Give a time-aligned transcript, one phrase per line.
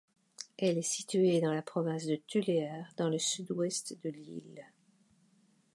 [0.57, 4.65] Elle est située dans la province de Tuléar, dans le sud-ouest de l'île.